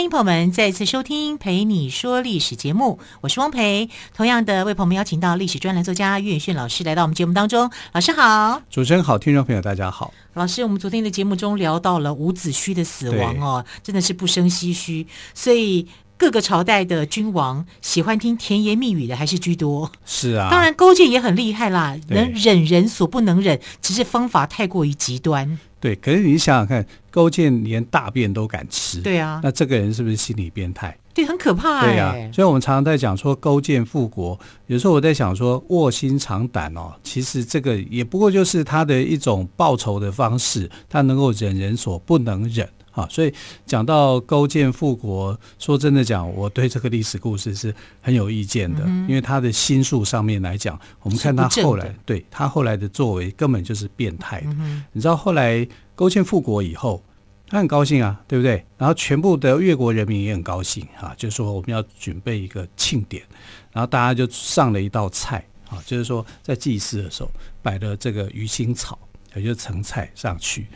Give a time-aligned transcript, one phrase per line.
[0.00, 3.90] 欢迎朋友们再次收听《陪你说历史》节目，我是汪培。
[4.16, 7.70] 同样的，为朋友们邀请到历史专栏作家岳远逊老师来到我们节目当中。
[7.92, 10.14] 老师好，主持人好，听众朋友大家好。
[10.32, 15.06] 老师，我们昨天的节目中聊到了伍子胥的死亡哦，真的是不生唏嘘。
[15.34, 15.86] 所以
[16.16, 19.92] 各个朝代的君王喜欢听甜言蜜语的还是居多。
[20.06, 25.58] 是啊，当然勾践也很厉害啦，能忍人所不能忍，只是方法太过于极端。
[25.78, 30.96] 对，可是你想想看，勾践连大便都敢吃，对啊，那这个人是不是心理变态？
[31.12, 31.82] 对，很可怕。
[31.82, 42.68] 对啊，所以我们常常在讲说勾践复国，有时候我在想说卧薪尝胆哦，其实这个也不过就是他的一种报仇的方式，他能够忍人所不能忍。
[42.92, 43.32] 啊，所以
[43.64, 54.48] 讲到勾践复国，说真的讲，我对这个历史故事是很有意见的，嗯、因为他的心术上面来讲，我们看他后来，对他后来的作为根本就是变态的。
[54.58, 55.64] 嗯、你知道后来
[56.00, 57.02] 勾践复国以后，
[57.46, 58.64] 他很高兴啊，对不对？
[58.78, 63.22] 然后全部的越国人民也很高兴啊，就是说我们要准备一个庆典，
[63.70, 68.98] 然后大家就上了一道菜啊，就是说在祭祀的时候摆了这个鱼腥草，
[69.34, 70.68] 也就是成菜上去，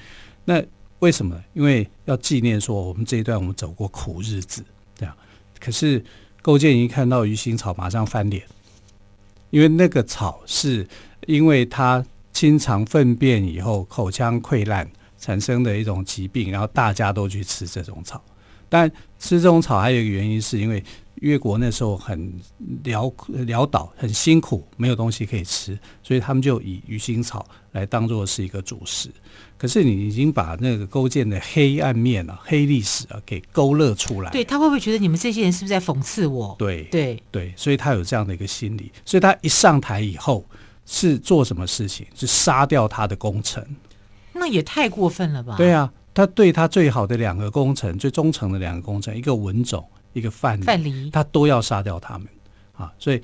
[0.45, 0.62] 那。
[1.00, 1.39] 为什么？
[1.52, 4.64] 因为要纪念说我们这一段我们走过苦日子，
[4.97, 5.14] 这样。
[5.61, 6.02] 可是
[6.41, 8.42] 勾践一看到鱼腥草，马上翻脸，
[9.50, 10.86] 因为那个草是
[11.27, 12.02] 因为他
[12.33, 14.90] 经常粪便以后口腔溃烂
[15.24, 18.23] 产生的一种疾病，然后大家都去吃这种草。
[18.68, 20.85] 但吃这种草还有一个原因，是因为
[21.17, 22.30] 越国那时候很
[22.85, 23.11] 潦
[23.46, 29.08] 潦倒，很辛苦，没有东西可以吃，所以他们就以鱼腥草来当做是一个主食。
[29.57, 36.55] 可是你已经把那个勾践的黑暗面啊、黑历史啊给勾勒出来，对，他会不会觉得你们这些人是不是在讽刺我？
[36.58, 40.45] 对对对，所以他有这样的一个心理，所以他一上台以后
[40.84, 42.07] 是做什么事情？
[42.14, 43.64] 是杀掉他的功臣，
[44.34, 45.56] 那也太过分了吧？
[45.56, 52.28] 对啊，他对他最好的两个功臣、最忠诚的两个功臣，一个文种，一个范蠡，范蠡，他都要杀掉他们。
[52.77, 53.22] 啊，所以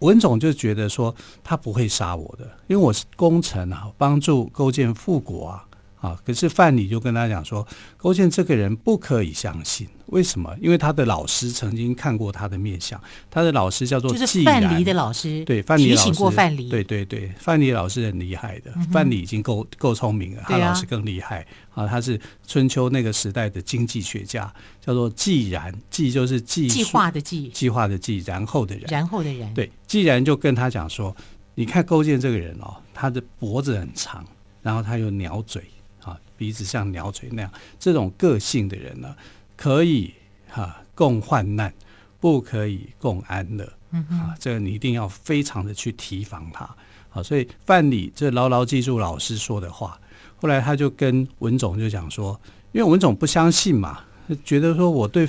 [0.00, 5.64] 文种就觉得说他不会杀我的，因为我是功臣啊，帮助勾践复国啊。
[6.00, 6.18] 啊！
[6.24, 7.66] 可是范蠡就跟他讲说，
[7.96, 9.86] 勾践这个人不可以相信。
[10.06, 10.52] 为什么？
[10.60, 13.00] 因为他的老师曾经看过他的面相，
[13.30, 18.72] 他的老师叫做就是范蠡的老师，对，范蠡老师提醒过范蠡，对对对，范蠡老师很厉害的。
[18.74, 21.86] 嗯、范蠡已经够够聪明了，他老师更厉害啊！
[21.86, 31.14] 他是春秋那个时代的经济学家，叫做既然，季就是计计划的计，计划的计，然后的人，然后的人，对，既然就跟他讲说，
[31.54, 34.26] 你看勾践这个人哦，他的脖子很长，
[34.60, 35.62] 然后他有鸟嘴。
[36.40, 39.14] 鼻子像鸟嘴那样，这种个性的人呢，
[39.58, 40.10] 可以
[40.48, 41.70] 哈、啊、共患难，
[42.18, 43.70] 不可以共安乐。
[43.90, 46.64] 嗯啊，这个你一定要非常的去提防他。
[47.10, 50.00] 好、啊，所以范蠡这牢牢记住老师说的话。
[50.40, 52.40] 后来他就跟文总就讲说，
[52.72, 54.00] 因为文总不相信嘛，
[54.42, 55.28] 觉得说我对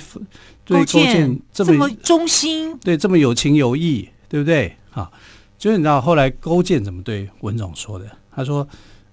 [0.64, 4.74] 对勾践这么忠心，对这么有情有义，对不对？
[4.92, 5.12] 啊，
[5.58, 8.10] 就是你知道后来勾践怎么对文总说的？
[8.34, 8.66] 他说：“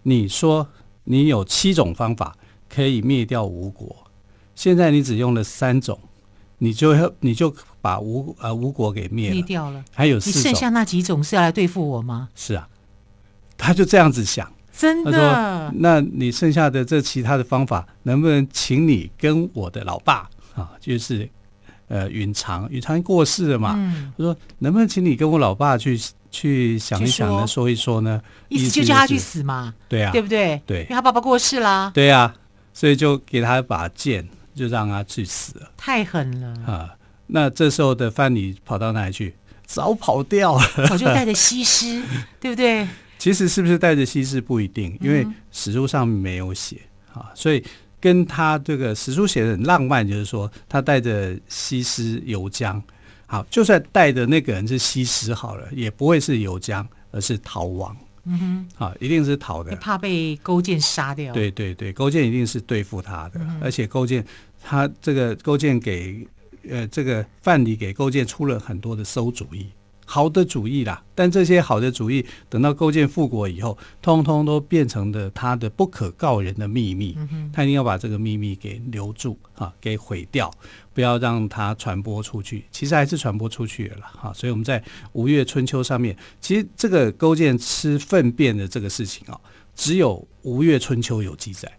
[0.04, 0.66] 你说。”
[1.12, 2.36] 你有七种方法
[2.70, 3.96] 可以灭掉吴国，
[4.54, 6.00] 现在你只用了三种，
[6.60, 9.84] 你就要你就把吴呃吴国给灭灭掉了。
[9.92, 12.30] 还有四种，你剩下那几种是要来对付我吗？
[12.36, 12.70] 是啊，
[13.58, 15.12] 他就这样子想，真的。
[15.12, 21.28] 他说，那你剩下的这其他的方法，能不能请你跟我的老爸啊，就是
[21.88, 23.74] 呃允常，允常过世了嘛？
[23.76, 26.00] 嗯，他说能不能请你跟我老爸去？
[26.32, 30.62] 去想一想呢，说，说一说呢，意思就叫他去死嘛，对啊，对不对？
[30.66, 32.34] 对，因为他爸爸过世啦，对啊，
[32.74, 35.72] 所以就给他一把剑，就让他去死了。
[35.76, 36.96] 太狠了啊！
[37.28, 39.36] 那这时候的范蠡跑到哪里去？
[39.66, 42.02] 早跑掉了，早就 带着西施，
[42.40, 42.88] 对不对？
[43.18, 46.78] 其实是不是带着西施不一定，因为史书上没有写
[47.14, 47.64] 啊，所以
[48.00, 52.82] 跟他这个史书写的很浪漫，就是说他带着西施游江。
[53.32, 57.96] 好，就算带的那个人是西施好了，也不会是游江，而是逃亡。
[58.26, 61.32] 嗯哼，啊，一定是逃的，怕被勾践杀掉。
[61.32, 64.26] 对对对，勾践一定是对付他的，嗯、而且勾践
[64.64, 66.28] 他这个勾践给
[66.68, 69.68] 呃这个范蠡给勾践出了很多的馊主意
[70.12, 71.04] 好的主意啦。
[71.14, 77.16] 但这些好的主意，等到勾践复国以后，通通都变成了他的不可告人的秘密。
[77.54, 80.52] 他一定要把这个秘密给留住啊，给毁掉，
[80.96, 82.66] 不要让它传播出去。
[82.72, 84.34] 其实还是传播出去了哈。
[84.34, 84.80] 所以我们在
[85.14, 89.40] 《吴越春秋》上面，其实这个勾践吃粪便的这个事情啊，
[89.76, 91.72] 只有《吴越春秋》有记载。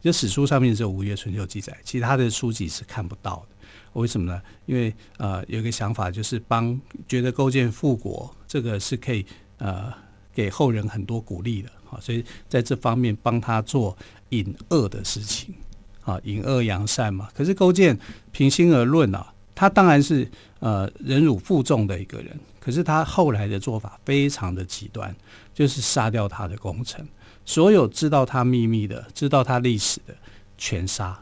[0.00, 3.56] 就史书上面只有《吴越春秋》记载，其他的书籍是看不到的。
[3.98, 4.40] 为什么呢？
[4.66, 9.24] 因为呃，有一个想法就是帮觉得勾践复国这个是可以
[9.58, 9.92] 呃
[10.32, 13.96] 给后人很多鼓励的啊，所以在这方面帮他做
[14.30, 15.54] 隐恶的事情
[16.02, 17.28] 啊，隐恶扬善嘛。
[17.34, 17.98] 可是勾践
[18.32, 20.28] 平心而论啊，他当然是
[20.60, 25.14] 呃忍辱负重的一个人，可是他后来的做法非常的极端，
[25.52, 27.06] 就是杀掉他的功臣。
[27.44, 30.14] 所有知道他秘密的、知道他历史的，
[30.58, 31.18] 全杀，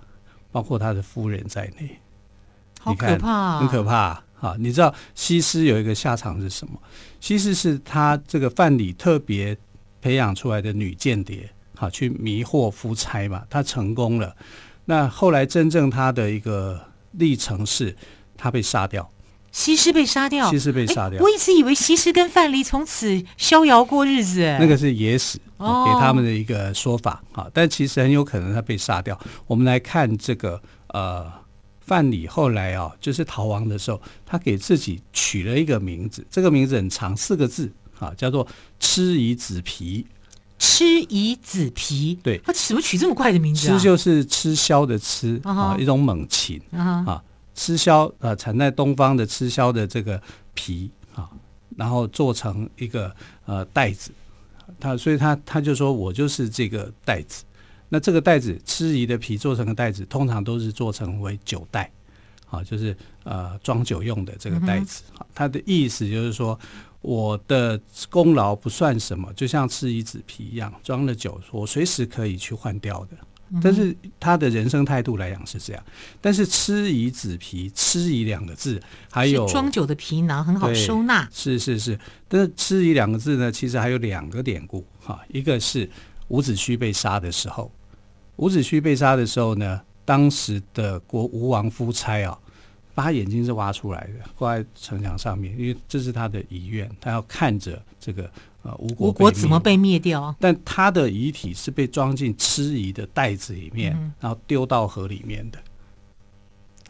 [0.50, 1.98] 包括他的夫人在内。
[2.86, 4.22] 好可怕啊，很可怕啊！
[4.40, 6.78] 啊，你知道西施有一个下场是什么？
[7.20, 9.56] 西施是他这个范蠡特别
[10.00, 13.42] 培养出来的女间谍，好去迷惑夫差嘛。
[13.50, 14.36] 她成功了。
[14.84, 16.80] 那后来真正他的一个
[17.12, 17.96] 历程是，
[18.36, 19.10] 他被杀掉。
[19.50, 21.18] 西施被杀掉，西施被杀掉。
[21.22, 27.48] 我一直以为西施跟范蠡从此逍遥过日子，那个是野史给他们的一个说法啊。
[27.54, 29.18] 但其实很有可能他被杀掉。
[29.46, 31.32] 我们来看这个呃，
[31.86, 38.46] 范蠡后来啊，就是逃亡的时候，他给自己取了一个名字，这个名字很长，四个字啊，叫做
[38.78, 40.06] 吃夷子皮。
[40.58, 43.68] 吃夷子皮，对，他怎么取这么怪的名字？
[43.68, 47.22] 吃就是吃枭的吃啊，一种猛禽啊。
[47.54, 50.20] 吃枭呃，产在东方的吃枭的这个
[50.54, 51.28] 皮啊，
[51.76, 54.10] 然后做成一个呃袋子，
[54.80, 57.44] 他所以他他就说我就是这个袋子。
[57.88, 61.90] 那这个袋子鴟夷的皮做成的袋子，通常都是做成为酒袋，
[62.48, 65.02] 啊，就是呃装酒用的这个袋子。
[65.34, 66.58] 它的意思就是说，
[67.00, 67.80] 我的
[68.10, 73.16] 功劳不算什么，就像鴟夷子皮一样，装了酒，我随时可以去换掉的。
[73.62, 75.80] 但是他的人生态度来讲是这样，
[76.20, 81.96] 但是“吃夷子皮”“吃夷”两个字，还有装酒的皮囊很好收纳，是是是。
[82.26, 85.20] 但是“吃夷”两个字呢，其实还有两个典故哈。
[85.28, 85.88] 一个是
[86.28, 87.70] 伍子胥被杀的时候，
[88.36, 92.38] 伍子胥被杀的时候呢，当时的国吴王夫差啊，
[92.94, 98.30] 把他眼睛是挖出来的，挂在城墙上面，因为这是他的遗愿，他要看着这个
[98.62, 98.74] 呃。
[98.78, 100.34] 吴国，国怎么被灭掉？
[100.40, 105.58] 但他的遗体是被装进蚩夷的袋子里面，嗯、然后丢到河里面的。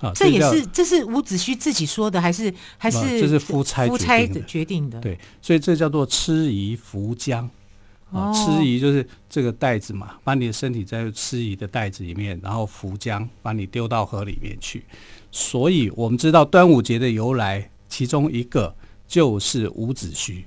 [0.00, 5.00] 啊，这也是这是伍子胥自己说的，还是还是这是夫差夫差决定的？
[5.00, 7.48] 对，所以这叫做蚩夷扶将。
[8.12, 14.84] 啊，吃鱼就是这个袋子嘛，把你的身体在吃鱼的袋子里面，然后浮浆把你丢到河里面去。
[15.32, 18.74] 所以我们知道端午节的由来，其中一个
[19.06, 20.44] 就是伍子胥。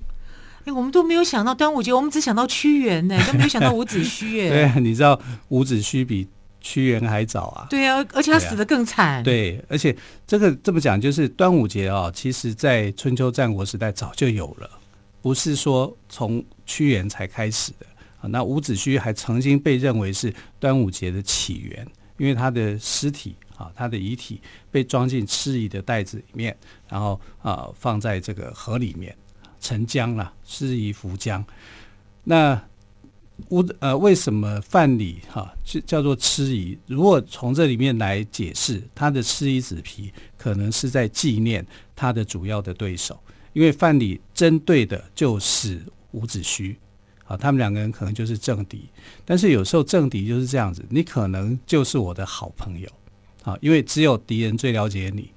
[0.65, 4.51] 哎，我们都没有想到端午节，我们只想到屈原呢， 都没有想到伍子胥。
[4.51, 5.19] 哎，对，你知道
[5.49, 6.27] 伍子胥比
[6.59, 7.67] 屈原还早啊？
[7.69, 9.23] 对啊，而且他死的更惨。
[9.23, 9.95] 对，对，而且
[10.25, 14.69] 这个这么讲，就是端午节啊，其实在春秋战国时代早就有了，
[15.21, 17.85] 不是说从屈原才开始的
[18.21, 18.29] 啊。
[18.29, 21.87] 那伍子胥还曾经被认为是端午节的起源，
[22.17, 24.39] 因为他的尸体啊，他的遗体
[24.69, 26.55] 被装进吃夷的袋子里面，
[26.87, 29.15] 然后啊放在这个河里面。
[29.61, 31.43] 沉江了，吃夷浮江。
[32.23, 32.57] 那
[33.49, 36.77] 吴呃，为什么范蠡哈就叫做吃夷？
[36.87, 43.19] 如果从这里面来解释，他的吃夷子皮可能是在纪念他的主要的对手，
[43.51, 46.75] 因为范蠡针对的就是伍子胥
[47.25, 48.89] 啊，他们两个人可能就是政敌。
[49.25, 52.89] 但是有时候政敌就是这样子，你可能就是我的好朋友
[53.43, 55.31] 啊，因为只有敌人最了解你。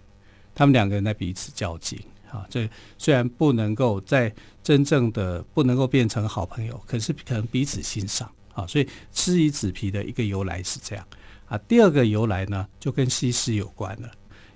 [0.55, 1.99] 他们两个人在彼此较劲。
[2.31, 11.07] 啊，这虽然不能够在真正的不能够变成好朋友，可是可能彼此欣赏啊，所以吃夷子皮的一个由来是这样
[11.45, 11.59] 啊。
[11.69, 14.11] 第二个由来呢，就跟西施有关了，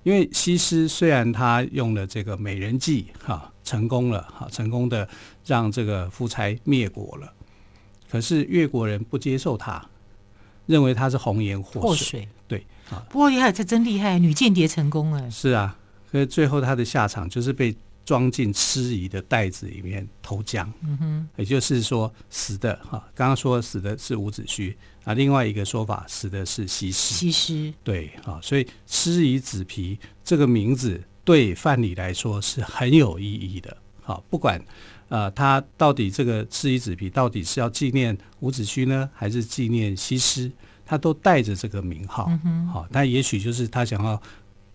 [0.05, 5.07] 因为西施虽然她用了这个美人计，哈，成功了，哈，成功的
[5.45, 7.31] 让这个夫差灭国了，
[8.09, 9.85] 可是越国人不接受他，
[10.65, 13.05] 认为他是红颜祸水，对啊。
[13.11, 15.77] 不过厉害，这真厉害，女间谍成功了，是啊。
[16.13, 27.75] 所以最后他的下场就是被装进吃夷的袋子里面投江，嗯哼，也就是说死的哈，刚刚说死的是伍子胥啊，另外一个说法死的是西施，西施。
[27.83, 34.59] 对啊，所以吃夷子皮这个名字对范蠡来说是很有意义的，好，不管
[35.11, 40.51] 呃他到底这个赤衣子皮到底是要纪念伍子胥呢，还是纪念西施，
[40.87, 42.31] 他都带着这个名号，
[42.73, 44.23] 好，但也许就是他想要。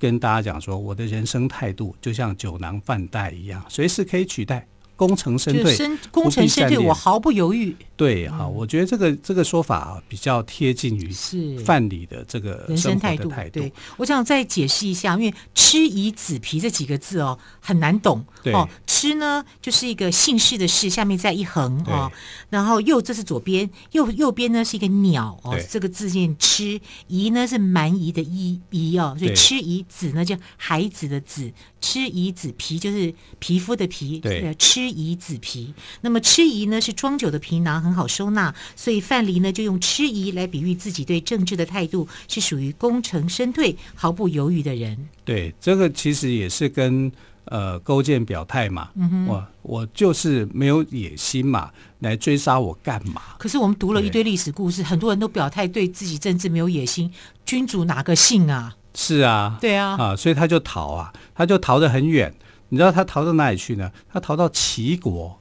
[0.02, 4.68] 跟大家讲说，我的人生态度就像酒囊饭袋一样，随时可以取代。
[5.08, 5.76] 功成身退，
[6.12, 7.76] 功成身退，我毫不犹豫。
[7.98, 13.32] 对哈、嗯，我觉得这个这个说法啊，比较贴近于是范蠡的这个人生态度。
[13.52, 18.24] 对，我想再解释一下，因为“吃夷子皮”这几个字哦，很难懂。
[18.44, 22.12] 对哦，吃呢就是一个姓氏的“氏”，下面再一横哦，
[22.52, 26.80] 然后右这是左边，右右边呢是一个鸟哦，这个字念“吃”。
[27.08, 31.52] 夷呢是蛮夷的“夷”夷哦，所以“吃夷子”呢就孩子的“子”。
[31.82, 35.74] 吃夷子皮就是皮肤的皮，对，吃夷子皮。
[36.02, 44.98] 那么吃夷呢是装酒的皮囊，很好收纳，所以范蠡呢就用吃夷来比喻自己对政治的态度是属于功成身退、毫不犹豫的人。
[45.26, 47.12] 对，这个其实也是跟
[47.46, 53.22] 呃勾践表态嘛，嗯，我我就是没有野心嘛，来追杀我干嘛？
[53.40, 57.12] 可是我们读了一堆历史故事，很多人都表态对自己政治没有野心，
[57.46, 58.76] 君主哪个信啊？
[58.94, 62.34] 是啊，对啊，啊，所以他就逃啊，他就逃得很远。
[62.74, 63.92] 你知道他逃到哪里去呢？
[64.10, 65.38] 他逃到齐国，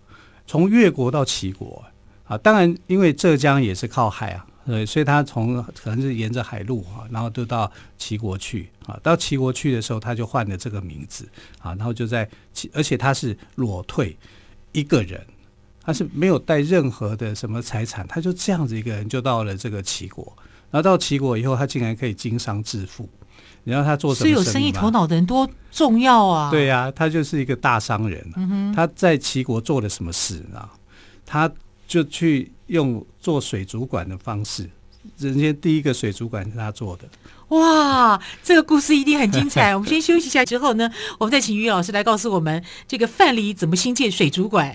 [0.49, 1.85] 从越国到齐国
[2.25, 2.37] 啊。
[2.39, 4.45] 当然，因为浙江也是靠海啊，
[4.85, 8.99] 所以他从可能是沿着海路啊，然后就到齐国去啊。
[9.01, 11.29] 到齐国去的时候，他就换了这个名字
[11.61, 14.17] 啊，然后就在齐，而且他是裸退
[14.73, 15.25] 一个人，
[15.85, 20.37] 他是没有带任何的什么财产，他就这样子一个人就到了这个齐国。
[20.73, 23.09] 然后到齐国以后，他竟然可以经商致富。
[23.65, 24.29] 你知道他做什么？
[24.29, 26.51] 是有生意头脑的人多重要啊！
[26.51, 28.73] 对呀、啊，他就是一个大商人、啊嗯。
[28.75, 30.69] 他在齐国做了什么事呢？
[31.27, 31.51] 他
[31.87, 34.69] 就去用做水族馆的方式，
[35.19, 37.05] 人家第一个水族馆是他做的。
[37.49, 39.75] 哇，这个故事一定很精彩。
[39.77, 44.75] 我们先休息一下，之后呢，我们再请于老师来告诉我们这个范蠡怎么兴建水族馆。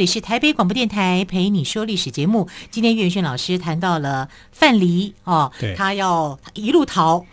[0.00, 2.48] 里是台北广播电台陪你说历史节目。
[2.70, 7.26] 今天岳云轩老师谈到了范蠡哦，他要一路逃，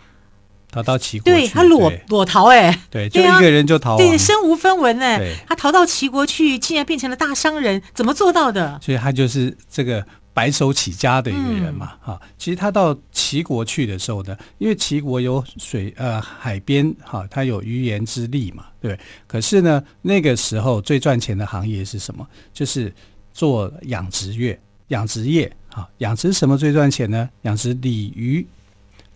[0.69, 8.77] 逃到齐国，对他裸裸逃哎，对，就一个人就逃，对，身无分文哎，他逃到齐国去，竟然变成了大商人，怎么做到的？
[8.83, 10.05] 所以他就是这个。
[10.37, 18.99] 白手起家的一个人嘛，哈、嗯，其实他到齐国去的时候呢，因为齐国有水呃海边哈，他有鱼盐之利嘛，对，对。
[19.25, 22.23] 可是呢，那个时候最赚钱的行业是什么？
[22.53, 22.93] 就是
[23.33, 27.27] 做养殖业，养殖业哈，养殖什么最赚钱呢？
[27.41, 28.45] 养殖鲤鱼。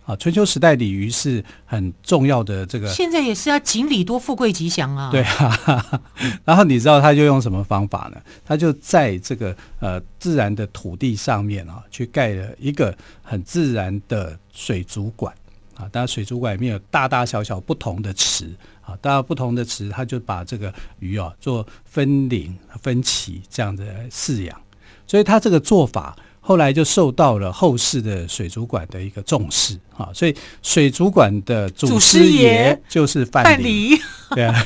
[0.04, 5.10] 啊，春秋时代鲤鱼是很重要的这个，现在也是要锦鲤多富贵吉祥啊。
[5.12, 6.02] 对啊，
[6.44, 8.20] 然后你知道他就用什么方法呢？
[8.44, 12.92] 他就在这个呃自然的土地上面啊，去盖了一个
[13.22, 15.32] 很自然的水族馆
[15.76, 15.88] 啊。
[15.92, 24.60] 当然，水族馆里面有大大小小不同的池啊，大家不同的池，他就把这个鱼啊做分龄分期这样的饲养，
[25.06, 26.18] 所以他这个做法。
[26.44, 33.96] 后来就受到了后世的水族馆的一个重视啊，所以水族馆的祖师爷就是范蠡，
[34.34, 34.64] 对啊，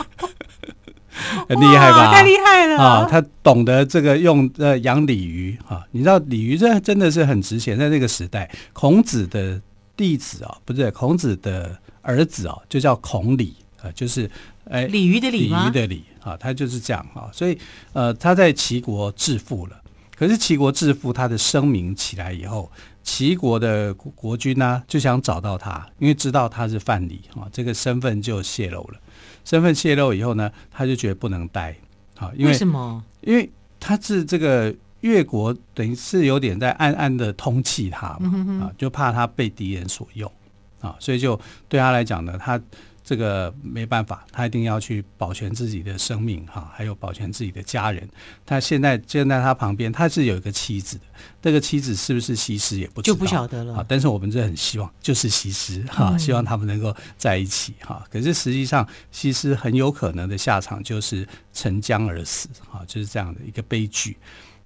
[1.46, 2.10] 很厉害吧？
[2.14, 3.06] 太厉害了啊！
[3.10, 9.60] 他懂得这个用呃养鲤鱼啊，你知道鲤鱼这真的是很值钱，在那个时代，孔子的
[9.94, 14.30] 弟子啊，不是孔子的儿子啊，就叫孔鲤啊，就是
[14.70, 15.48] 哎鲤鱼的鲤？
[15.48, 17.58] 鲤鱼的鲤啊，他就是这样啊，所以
[17.92, 19.76] 呃他在齐国致富了。
[20.16, 29.00] 可是齐国致富，他的声名起来以后，齐国的国君呢、啊、就想找到他，因为知道他是范蠡啊，这个身份就泄露了。
[29.44, 31.76] 身份泄露以后呢，他就觉得不能待
[32.18, 33.04] 啊，因为，为什么？
[33.20, 40.32] 因为他是这个越国，等于是有点在暗暗的通气他嘛啊，就怕他被敌人所用
[40.80, 42.60] 啊，所以就对他来讲呢，他。
[43.08, 48.06] 这个没办法，他一定要去保全自己的生命哈，还有保全自己的家人。
[48.44, 51.04] 他现在站在他旁边，他是有一个妻子的，
[51.40, 53.86] 这个妻子是不是西施也不知道，就不晓得了啊。
[53.86, 58.04] 但是我们这很希望就是西施哈，希望他们能够在一起哈。
[58.10, 64.16] 可是实际上，西施很有可能的下场就是沉江而死哈，就是这样的一个悲剧。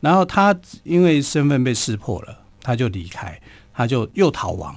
[0.00, 3.38] 然后他因为身份被识破了，他就离开，
[3.74, 4.74] 他就又逃亡，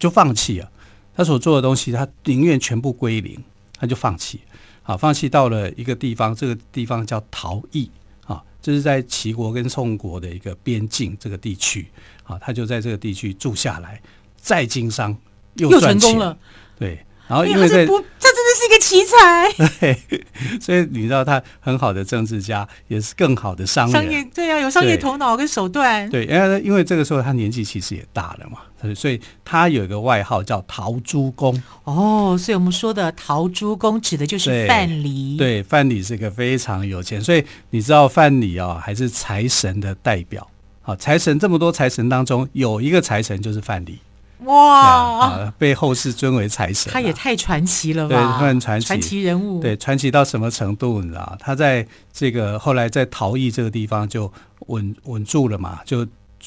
[0.00, 0.68] 就放弃了
[1.16, 3.42] 他所做的东西，他宁愿全部归零，
[3.78, 4.40] 他就放弃。
[4.82, 7.90] 好，放弃到了一个地方，这个地方叫陶邑
[8.26, 11.86] 啊，这是在齐国跟宋国的一个边境这个地区
[12.24, 14.00] 啊，他就在这个地区住下来，
[14.36, 15.16] 再经商
[15.54, 16.38] 又赚钱，又成功了，
[16.78, 17.04] 对。
[17.26, 19.52] 然后因为这不，这真的是一个奇才。
[19.80, 23.92] 对，所以你知道他很好的政治家，也是更好的商人。
[23.92, 26.08] 商业对啊，有商业头脑跟手段。
[26.10, 28.58] 对，因为因为这个时候他年纪其实也大了嘛，
[28.94, 31.62] 所以他有一个外号叫陶朱公。
[31.84, 35.38] 哦，所以我们说的陶朱公指的就是范蠡。
[35.38, 40.46] 对，范蠡是一个非常有钱，所以你知道范蠡啊，还是财神的代表。
[40.82, 43.94] 好，财神这么多财神当中，有一个财神就是范蠡。
[44.44, 45.54] 哇、啊！
[45.58, 48.38] 被后世尊为财神，他也太传奇了吧？
[48.38, 49.60] 对，很传奇，传奇人物。
[49.60, 51.00] 对，传奇到什么程度？
[51.00, 54.32] 你知道，他在这个后来在陶邑这个地方就
[54.66, 56.06] 稳稳住了嘛，就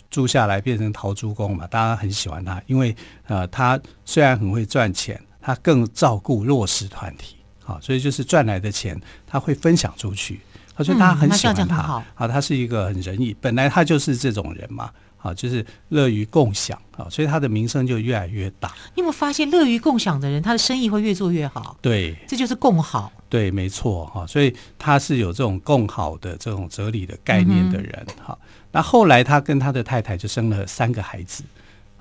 [0.10, 1.66] 住下来变成陶朱公嘛。
[1.68, 2.96] 大家很喜欢他，因为
[3.27, 7.36] 呃，他虽然很会赚钱，他更照顾弱势团体。
[7.63, 10.39] 好，所以就是赚来的钱他会分享出去。
[10.84, 11.75] 所以大家很喜欢他。
[11.77, 14.92] 嗯、好，啊，他是一个很仁义，本来他就是这种人嘛。
[15.27, 18.74] 啊，就是乐于共享啊，所以他的名声就越来越大。
[18.96, 21.77] 你有没有发现，乐于共享的人，他的生意会越做越好？
[21.81, 23.12] 对，这就是共好。
[23.29, 24.25] 对，没错哈。
[24.25, 28.38] 所以他是有这种共好的这种哲理的概念的人哈。
[28.72, 31.43] 那、嗯、后来他跟他的太太就生了三个孩子。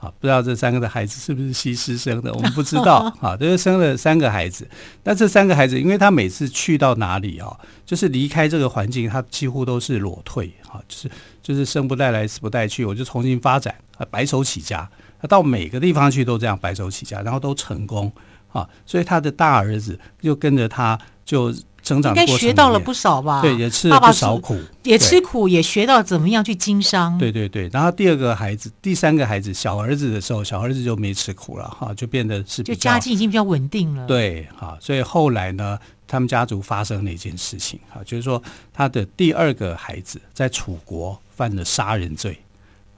[0.06, 3.12] 啊，不知道这三个的孩子是不是西施生的，我们不知道。
[3.20, 4.68] 啊，就是生了三个孩子。
[5.02, 11.10] 那这三个孩子，因为他每次去到哪里啊，就是离开这个环境，他几乎都是裸退啊，就是
[11.42, 14.88] 就是生不带来，死不带去，我就重新发展啊，白手起家。
[15.20, 18.12] 他到每个地方去都这样白手起家，然后都成功
[18.52, 18.68] 啊。
[18.84, 21.54] 所以他的大儿子就跟着他就。
[21.86, 23.40] 成长应该学到了不少吧？
[23.40, 27.16] 对，也吃了不少苦，也吃苦，也学到怎么样去经商。
[27.16, 34.04] 对对对，然后第二个孩子，第三个孩子，小儿子的时候，小儿子就没吃苦了哈，就变得是就家境已经比较稳定了。
[34.06, 38.42] 对，哈，所以后来呢，他们家族发生了一件事情哈，就是说
[38.74, 42.36] 他的第二个孩子在楚国犯了杀人罪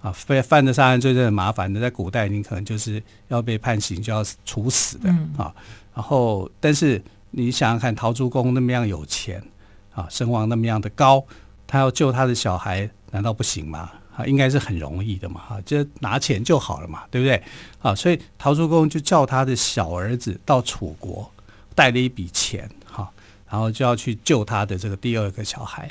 [0.01, 5.53] 啊，犯犯了杀人罪，这很麻烦的，在古代你可能就是要被判刑，就要处死的啊。
[5.95, 7.03] 然后，但是。
[7.31, 9.43] 你想想看，陶朱公那么样有钱
[9.95, 11.25] 啊，声望那么样的高，
[11.67, 13.91] 他要救他的小孩，难道不行吗？
[14.17, 17.41] 啊，应该是很容易的嘛，哈，就拿钱就好了嘛，对不对？
[17.81, 21.31] 啊，所以陶朱公就叫他的小儿子到楚国，
[21.75, 23.09] 带了一笔钱，哈，
[23.49, 25.89] 然后就要去救他的这个第二个小孩。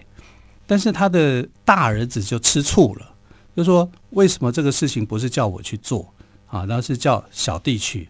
[0.65, 3.13] 但是他的大儿子就吃醋了，
[3.55, 6.13] 就说：为什么这个事情不是叫我去做
[6.47, 8.09] 啊，然后是叫小弟去？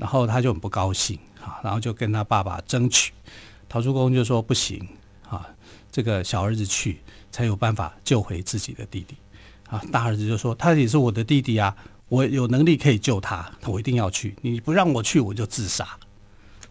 [0.00, 1.16] 然后他就很不高兴。
[1.42, 3.14] 啊，然后就跟他爸爸争取，
[3.66, 4.86] 陶朱公就说不行
[5.26, 5.48] 啊，
[5.90, 7.00] 这个小儿子去
[7.32, 9.16] 才有办法救回自己的弟弟
[9.70, 9.80] 啊。
[9.90, 11.74] 大儿子就说他也是我的弟弟啊，
[12.08, 14.36] 我有能力可以救他，我一定要去。
[14.42, 15.88] 你不让我去，我就自杀。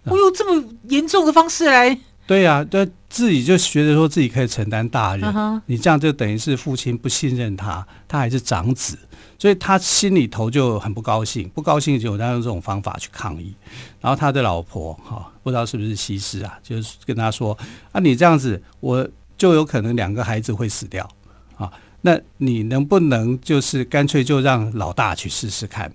[0.03, 1.99] 我用这么严重的方式来？
[2.29, 5.61] 对呀、啊，就自己就觉得说自己可以承担大任，uh -huh.
[5.65, 8.95] 你这样就等于是父亲不信任他，他还是长子。
[9.39, 13.55] 所以他心里头就很不高兴，不高兴就他用这种方法去抗议。
[13.99, 17.57] 然后他的老婆哈，不知道是不是西施啊，就是跟他说
[17.91, 21.09] ：“啊，你这样子，我就有可能两个孩子会死掉
[21.57, 21.71] 啊。
[22.01, 25.91] 那你能不能就是干脆就让老大去试试看？”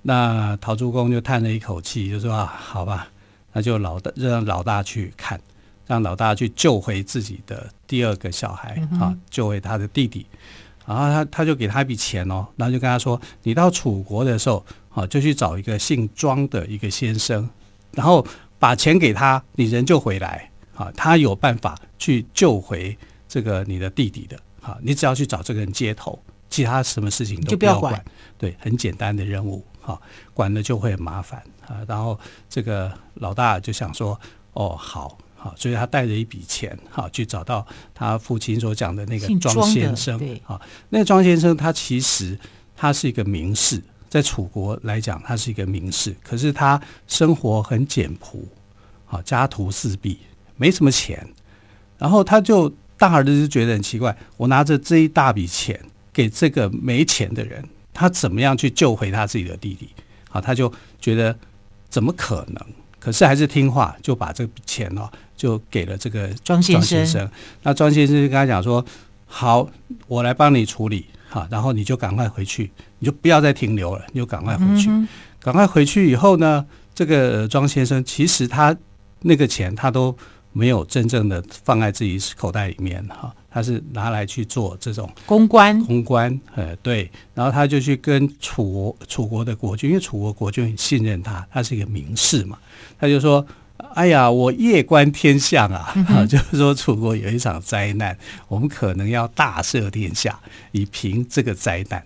[0.00, 3.08] 那陶朱公就叹了一口气，就说：“啊，好吧，
[3.52, 5.38] 那就老大让老大去看，
[5.90, 10.24] 让老大去救回自己的第二个小孩啊，救回他的弟弟。”
[10.86, 17.48] 然后他他就给他一笔钱哦，然后就跟他说：“你到楚国的时候，啊，就去找一个姓庄的一个先生，
[17.90, 18.24] 然后
[18.56, 20.48] 把钱给他，你人就回来。
[20.76, 22.96] 啊，他有办法去救回
[23.28, 24.38] 这个你的弟弟的。
[24.62, 26.16] 啊，你只要去找这个人接头，
[26.48, 28.00] 其他什么事情都不要管。
[28.38, 29.64] 对，很简单的任务。
[29.80, 30.00] 哈，
[30.32, 31.42] 管了就会很麻烦。
[31.66, 32.16] 啊，然后
[32.48, 34.18] 这个老大就想说：
[34.52, 40.20] 哦，好。”好，所以他带着一笔钱，好去找到他父亲所讲的那个庄先生。
[40.44, 42.38] 好，那个庄先生他其实
[42.76, 48.46] 他是一个名士，在楚国来讲他是一个名士，可是他生活很简朴，
[49.06, 50.18] 好家徒四壁，
[50.56, 51.26] 没什么钱。
[51.96, 55.80] 然后他就大儿子就觉得很奇怪，我拿着这一大笔钱
[56.12, 59.88] 给这个没钱的人，他怎么样去救回他自己的弟弟？
[60.28, 61.34] 好，他就觉得
[61.88, 62.62] 怎么可能？
[62.98, 65.10] 可是还是听话，就把这笔钱哦。
[65.40, 67.30] 就给了这个庄先生，先生。
[67.62, 68.84] 那庄先生就跟他讲说
[69.24, 69.66] ：“好，
[70.06, 75.08] 我来帮你处理哈，然后你就赶快回去，你就不要再停留了，你就赶快回去，嗯、
[75.40, 76.62] 赶快回去以后呢，
[76.94, 78.76] 这个庄先生其实他
[79.20, 80.14] 那个钱他都
[80.52, 92.58] 没有真正的放在自己口袋里面哈，他是拿来去做这种公关，公关，呃，对，然后他就去跟楚国楚国的国君，因为楚国国君很信任他，他是一个名士嘛，
[92.98, 93.42] 他就说
[93.94, 98.16] ：“哎呀，我夜观天象啊，嗯、啊， 就是说楚国有一场灾难，
[98.48, 100.38] 我们可能要大赦天下，
[100.72, 102.02] 以平这个灾难。”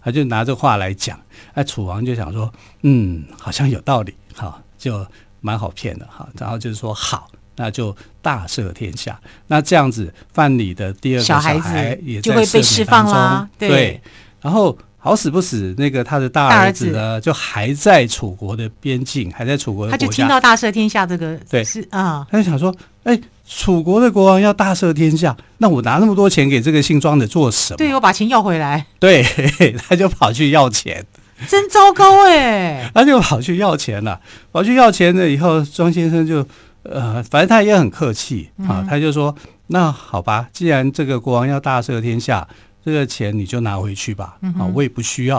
[0.00, 1.20] 他就拿这话来讲，
[1.54, 2.50] 那楚王就想说
[2.82, 5.06] ：“嗯，好像有道理，哈，就
[5.40, 9.20] 蛮好骗的，哈。”然后就是说：“好。”那就大赦天下。
[9.48, 13.50] 那这样子，范蠡的第二个小孩也就会被释放啦。
[13.58, 14.00] 对，
[14.40, 19.92] 然后好死不死，那个他的大儿子呢，就还在楚国的边境，还在楚国的。
[19.92, 27.76] 他就听到大赦天下这个，对，是啊，他就想说，哎，楚国的国王要大赦天下，那我拿那么多钱给这个姓庄的做什么？
[27.76, 28.84] 对，我把钱要回来。
[28.98, 29.22] 对，
[29.88, 31.06] 他就跑去要钱，
[31.46, 32.90] 真糟糕哎！
[32.92, 34.20] 他就跑去要钱了，
[34.52, 36.46] 跑去要钱了以后，庄先生就。
[36.84, 39.34] 呃，反正他也很客气啊，他就说
[39.66, 42.46] ：“那好吧，既然这个国王要大赦天下，
[42.84, 45.38] 这个钱你就拿回去吧，啊，我也不需要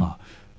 [0.00, 0.16] 啊。”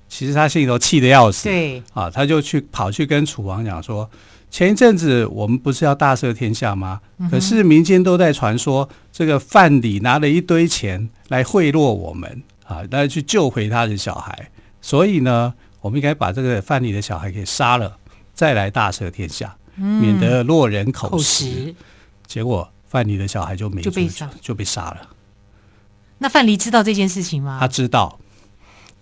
[0.08, 4.08] 其实他心里头气得要死，对啊，他就去跑去跟楚王讲说
[4.50, 7.00] ：“前一阵子我们不是要大赦天下吗？
[7.30, 17.96] 可是民间都在传说，这个范蠡拿了一堆钱来贿赂我们啊，来去救回他的小孩，所以呢，我们应该把这个范蠡的小孩给杀了，
[18.32, 21.74] 再来大赦天下。”免得落人口实，口实，
[22.26, 24.10] 结果范蠡的小孩就没就被，
[24.40, 24.98] 就被杀了。
[26.18, 27.58] 那范蠡知道这件事情吗？
[27.60, 28.18] 他知道，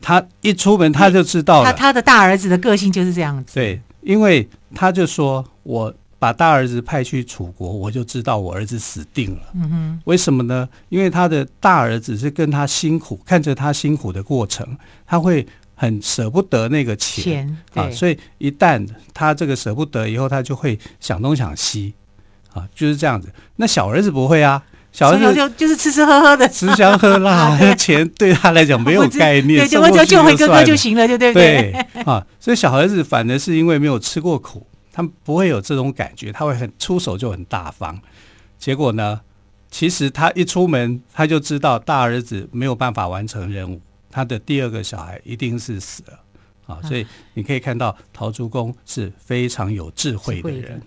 [0.00, 1.72] 他一出门他就知道了。
[1.72, 3.54] 他他的大儿子的个性就是这样子。
[3.54, 10.68] 对，因为他就说：“我把大儿子派去楚国，我就知道我儿子死定了。”嗯哼，为什么呢？
[10.88, 14.76] 因为他的大儿子是跟他辛苦，看着他辛苦的过程，
[15.06, 15.46] 他会。
[15.78, 21.92] 很舍不得那个钱，钱啊，所以一旦他这个舍不得以后，他就会想东想西，
[22.54, 23.30] 啊，就是这样子。
[23.56, 24.62] 那小儿子不会啊，
[24.96, 31.70] 小儿子就就是吃吃喝喝的，吃香喝辣， 钱对他来讲没有概念，对，我只要救回哥哥就行了，就对不对？
[31.92, 38.00] 对啊，所以小儿子反而是因为没有吃过苦，他们不会有这种感觉，他会很出手就很大方。
[38.58, 39.20] 结果呢，
[39.70, 43.78] 其实他一出门他就知道大儿子没有办法完成任务。
[44.10, 50.80] 他的第二个小孩一定是死了啊，所以你可以看到陶朱公是非常有智慧的人，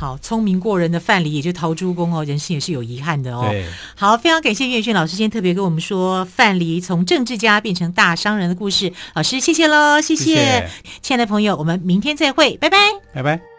[0.00, 3.44] 好聪明过人的范蠡，也就陶朱公哦，人生也是有遗憾的哦。
[3.50, 10.70] 对，好，非常感谢岳轩老师今天特别跟我们说范蠡从政治家变成大商人的故事，老师谢谢喽，谢谢
[11.02, 12.78] 亲爱的朋友，我们明天再会，拜拜，
[13.12, 13.49] 拜拜。